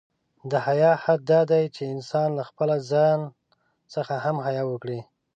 [0.51, 3.19] د حیا حد دا دی، چې انسان له خپله ځان
[3.93, 4.99] څخه هم حیا وکړي.